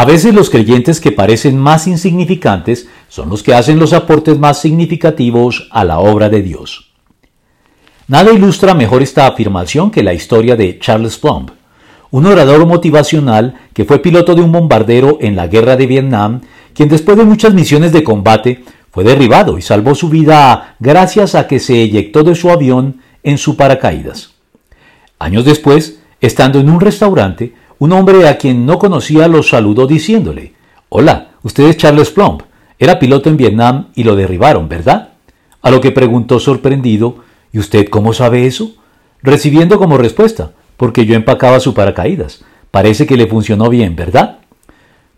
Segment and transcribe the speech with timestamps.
[0.00, 4.58] A veces los creyentes que parecen más insignificantes son los que hacen los aportes más
[4.58, 6.90] significativos a la obra de Dios.
[8.08, 11.50] Nada ilustra mejor esta afirmación que la historia de Charles Plumb,
[12.12, 16.40] un orador motivacional que fue piloto de un bombardero en la guerra de Vietnam,
[16.72, 21.46] quien después de muchas misiones de combate fue derribado y salvó su vida gracias a
[21.46, 24.30] que se eyectó de su avión en su paracaídas.
[25.18, 30.52] Años después, estando en un restaurante, un hombre a quien no conocía lo saludó diciéndole,
[30.90, 32.42] Hola, usted es Charles Plumb.
[32.78, 35.14] Era piloto en Vietnam y lo derribaron, ¿verdad?
[35.62, 37.16] A lo que preguntó sorprendido,
[37.52, 38.74] ¿y usted cómo sabe eso?
[39.22, 42.44] Recibiendo como respuesta, porque yo empacaba su paracaídas.
[42.70, 44.40] Parece que le funcionó bien, ¿verdad?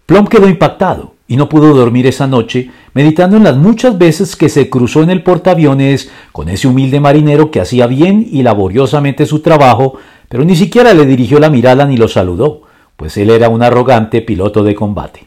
[0.07, 4.49] Plumb quedó impactado y no pudo dormir esa noche, meditando en las muchas veces que
[4.49, 9.41] se cruzó en el portaaviones con ese humilde marinero que hacía bien y laboriosamente su
[9.41, 9.99] trabajo,
[10.33, 12.63] pero ni siquiera le dirigió la mirada ni lo saludó,
[12.97, 15.27] pues él era un arrogante piloto de combate.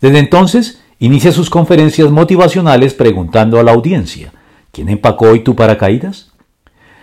[0.00, 4.30] Desde entonces, inicia sus conferencias motivacionales preguntando a la audiencia,
[4.70, 6.30] ¿quién empacó hoy tu paracaídas?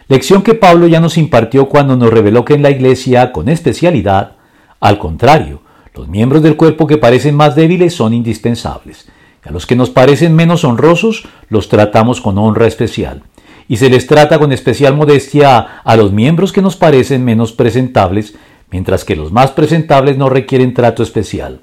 [0.08, 4.38] Lección que Pablo ya nos impartió cuando nos reveló que en la iglesia, con especialidad,
[4.80, 5.60] al contrario,
[5.94, 9.10] los miembros del cuerpo que parecen más débiles son indispensables.
[9.44, 13.23] a los que nos parecen menos honrosos los tratamos con honra especial
[13.67, 18.36] y se les trata con especial modestia a los miembros que nos parecen menos presentables,
[18.72, 21.61] mientras que los más presentables no requieren trato especial.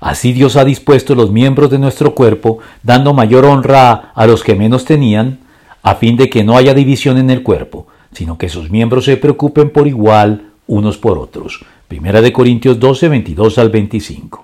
[0.00, 4.54] Así Dios ha dispuesto los miembros de nuestro cuerpo, dando mayor honra a los que
[4.54, 5.40] menos tenían,
[5.82, 9.16] a fin de que no haya división en el cuerpo, sino que sus miembros se
[9.16, 11.64] preocupen por igual unos por otros.
[11.88, 14.38] Primera de Corintios 12, 22 al 25.